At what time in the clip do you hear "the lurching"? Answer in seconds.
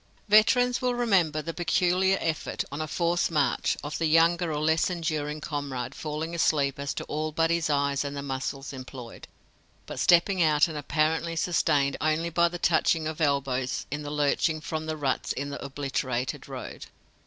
14.01-14.59